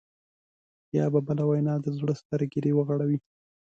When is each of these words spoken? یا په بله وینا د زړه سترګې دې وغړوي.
یا 0.97 1.05
په 1.13 1.19
بله 1.27 1.43
وینا 1.49 1.75
د 1.81 1.87
زړه 1.97 2.13
سترګې 2.21 2.59
دې 2.63 2.71
وغړوي. 2.75 3.17